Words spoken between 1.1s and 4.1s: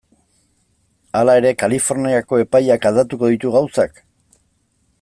Hala ere, Kaliforniako epaiak aldatuko ditu gauzak?